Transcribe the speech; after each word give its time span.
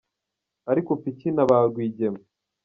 Ariko 0.71 0.89
upfa 0.95 1.07
iki 1.13 1.27
na 1.35 1.45
ba 1.49 1.57
Rwigema? 1.69 2.21